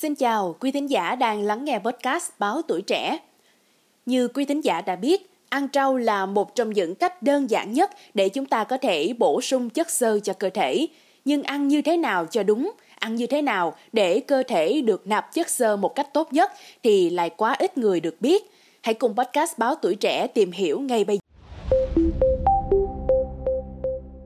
[0.00, 3.18] Xin chào quý thính giả đang lắng nghe podcast Báo Tuổi Trẻ.
[4.06, 7.72] Như quý thính giả đã biết, ăn rau là một trong những cách đơn giản
[7.72, 10.86] nhất để chúng ta có thể bổ sung chất xơ cho cơ thể.
[11.24, 15.06] Nhưng ăn như thế nào cho đúng, ăn như thế nào để cơ thể được
[15.06, 16.52] nạp chất xơ một cách tốt nhất
[16.82, 18.50] thì lại quá ít người được biết.
[18.82, 21.20] Hãy cùng podcast Báo Tuổi Trẻ tìm hiểu ngay bây giờ.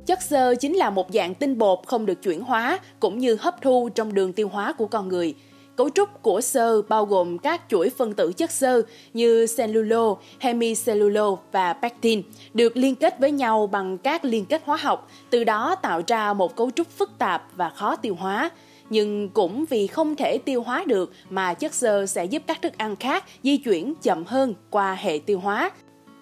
[0.07, 3.63] Chất xơ chính là một dạng tinh bột không được chuyển hóa cũng như hấp
[3.63, 5.35] thu trong đường tiêu hóa của con người.
[5.81, 8.83] Cấu trúc của xơ bao gồm các chuỗi phân tử chất xơ
[9.15, 12.23] như cellulo, hemicellulo và pectin
[12.55, 16.33] được liên kết với nhau bằng các liên kết hóa học, từ đó tạo ra
[16.33, 18.51] một cấu trúc phức tạp và khó tiêu hóa.
[18.91, 22.73] Nhưng cũng vì không thể tiêu hóa được mà chất xơ sẽ giúp các thức
[22.79, 25.71] ăn khác di chuyển chậm hơn qua hệ tiêu hóa,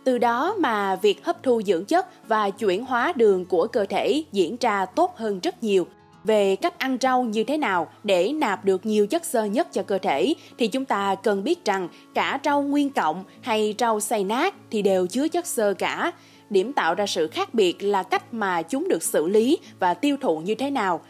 [0.05, 4.25] từ đó mà việc hấp thu dưỡng chất và chuyển hóa đường của cơ thể
[4.33, 5.87] diễn ra tốt hơn rất nhiều.
[6.25, 9.83] Về cách ăn rau như thế nào để nạp được nhiều chất xơ nhất cho
[9.83, 14.25] cơ thể, thì chúng ta cần biết rằng cả rau nguyên cộng hay rau xay
[14.25, 16.13] nát thì đều chứa chất xơ cả.
[16.51, 20.17] Điểm tạo ra sự khác biệt là cách mà chúng được xử lý và tiêu
[20.21, 21.01] thụ như thế nào.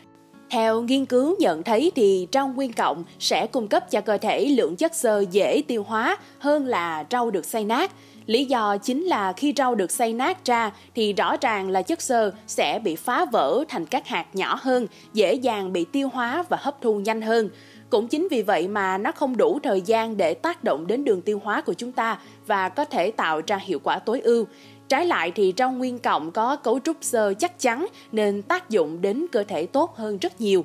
[0.51, 4.47] Theo nghiên cứu nhận thấy thì rau nguyên cộng sẽ cung cấp cho cơ thể
[4.47, 7.93] lượng chất xơ dễ tiêu hóa hơn là rau được xay nát.
[8.29, 12.03] Lý do chính là khi rau được xay nát ra thì rõ ràng là chất
[12.03, 16.45] xơ sẽ bị phá vỡ thành các hạt nhỏ hơn, dễ dàng bị tiêu hóa
[16.49, 17.49] và hấp thu nhanh hơn.
[17.91, 21.23] Cũng chính vì vậy mà nó không đủ thời gian để tác động đến đường
[21.23, 24.45] tiêu hóa của chúng ta và có thể tạo ra hiệu quả tối ưu.
[24.89, 29.01] Trái lại thì rau nguyên cộng có cấu trúc xơ chắc chắn nên tác dụng
[29.01, 30.65] đến cơ thể tốt hơn rất nhiều.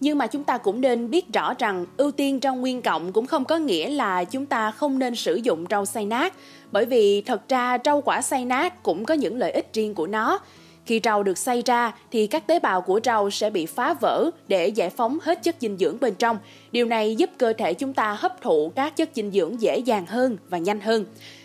[0.00, 3.26] Nhưng mà chúng ta cũng nên biết rõ rằng ưu tiên rau nguyên cộng cũng
[3.26, 6.34] không có nghĩa là chúng ta không nên sử dụng rau xay nát,
[6.72, 10.06] bởi vì thật ra rau quả xay nát cũng có những lợi ích riêng của
[10.06, 10.38] nó.
[10.86, 14.30] Khi rau được xay ra thì các tế bào của rau sẽ bị phá vỡ
[14.48, 16.38] để giải phóng hết chất dinh dưỡng bên trong.
[16.72, 20.06] Điều này giúp cơ thể chúng ta hấp thụ các chất dinh dưỡng dễ dàng
[20.06, 21.04] hơn và nhanh hơn.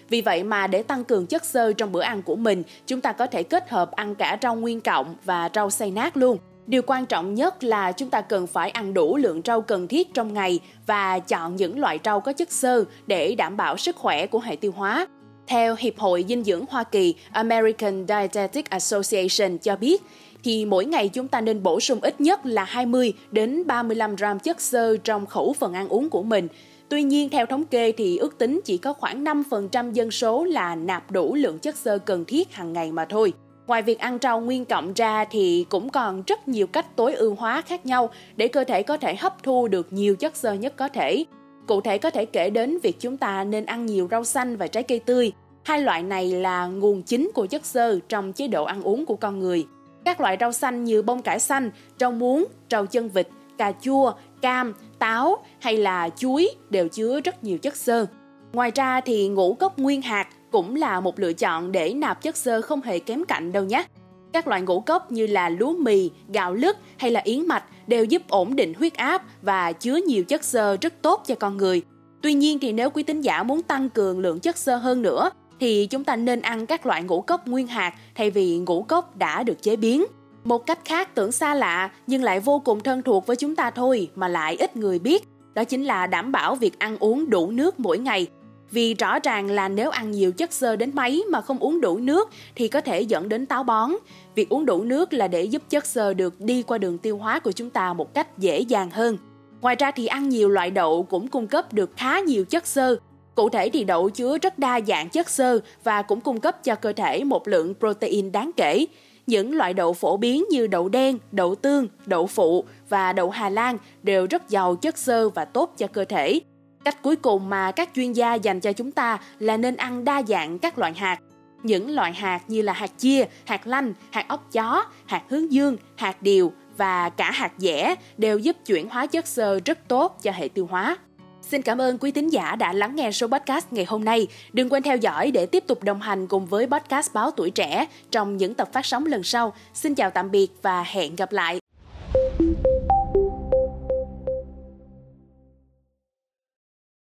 [0.09, 3.11] Vì vậy mà để tăng cường chất xơ trong bữa ăn của mình, chúng ta
[3.11, 6.37] có thể kết hợp ăn cả rau nguyên cộng và rau xay nát luôn.
[6.67, 10.13] Điều quan trọng nhất là chúng ta cần phải ăn đủ lượng rau cần thiết
[10.13, 14.27] trong ngày và chọn những loại rau có chất xơ để đảm bảo sức khỏe
[14.27, 15.07] của hệ tiêu hóa.
[15.47, 20.03] Theo Hiệp hội Dinh dưỡng Hoa Kỳ American Dietetic Association cho biết,
[20.43, 24.39] thì mỗi ngày chúng ta nên bổ sung ít nhất là 20 đến 35 gram
[24.39, 26.47] chất xơ trong khẩu phần ăn uống của mình.
[26.89, 30.75] Tuy nhiên, theo thống kê thì ước tính chỉ có khoảng 5% dân số là
[30.75, 33.33] nạp đủ lượng chất xơ cần thiết hàng ngày mà thôi.
[33.67, 37.35] Ngoài việc ăn rau nguyên cộng ra thì cũng còn rất nhiều cách tối ưu
[37.35, 40.73] hóa khác nhau để cơ thể có thể hấp thu được nhiều chất xơ nhất
[40.77, 41.25] có thể.
[41.67, 44.67] Cụ thể có thể kể đến việc chúng ta nên ăn nhiều rau xanh và
[44.67, 45.31] trái cây tươi.
[45.63, 49.15] Hai loại này là nguồn chính của chất xơ trong chế độ ăn uống của
[49.15, 49.65] con người.
[50.05, 53.27] Các loại rau xanh như bông cải xanh, rau muống, rau chân vịt,
[53.57, 58.05] cà chua, cam, táo hay là chuối đều chứa rất nhiều chất xơ.
[58.53, 62.37] Ngoài ra thì ngũ cốc nguyên hạt cũng là một lựa chọn để nạp chất
[62.37, 63.85] xơ không hề kém cạnh đâu nhé.
[64.33, 68.05] Các loại ngũ cốc như là lúa mì, gạo lứt hay là yến mạch đều
[68.05, 71.81] giúp ổn định huyết áp và chứa nhiều chất xơ rất tốt cho con người.
[72.21, 75.29] Tuy nhiên thì nếu quý tín giả muốn tăng cường lượng chất xơ hơn nữa
[75.59, 79.17] thì chúng ta nên ăn các loại ngũ cốc nguyên hạt thay vì ngũ cốc
[79.17, 80.05] đã được chế biến.
[80.43, 83.69] Một cách khác tưởng xa lạ nhưng lại vô cùng thân thuộc với chúng ta
[83.69, 85.23] thôi mà lại ít người biết,
[85.53, 88.27] đó chính là đảm bảo việc ăn uống đủ nước mỗi ngày
[88.71, 91.97] vì rõ ràng là nếu ăn nhiều chất xơ đến mấy mà không uống đủ
[91.97, 93.91] nước thì có thể dẫn đến táo bón.
[94.35, 97.39] Việc uống đủ nước là để giúp chất xơ được đi qua đường tiêu hóa
[97.39, 99.17] của chúng ta một cách dễ dàng hơn.
[99.61, 102.95] Ngoài ra thì ăn nhiều loại đậu cũng cung cấp được khá nhiều chất xơ.
[103.35, 106.75] Cụ thể thì đậu chứa rất đa dạng chất xơ và cũng cung cấp cho
[106.75, 108.85] cơ thể một lượng protein đáng kể.
[109.27, 113.49] Những loại đậu phổ biến như đậu đen, đậu tương, đậu phụ và đậu Hà
[113.49, 116.39] Lan đều rất giàu chất xơ và tốt cho cơ thể.
[116.85, 120.23] Cách cuối cùng mà các chuyên gia dành cho chúng ta là nên ăn đa
[120.27, 121.19] dạng các loại hạt.
[121.63, 125.77] Những loại hạt như là hạt chia, hạt lanh, hạt ốc chó, hạt hướng dương,
[125.95, 130.31] hạt điều và cả hạt dẻ đều giúp chuyển hóa chất xơ rất tốt cho
[130.31, 130.97] hệ tiêu hóa.
[131.41, 134.27] Xin cảm ơn quý tín giả đã lắng nghe số podcast ngày hôm nay.
[134.53, 137.85] Đừng quên theo dõi để tiếp tục đồng hành cùng với podcast Báo Tuổi Trẻ
[138.11, 139.53] trong những tập phát sóng lần sau.
[139.73, 141.59] Xin chào tạm biệt và hẹn gặp lại.